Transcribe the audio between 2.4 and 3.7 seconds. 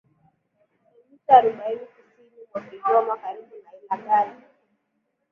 mwa Kigoma karibu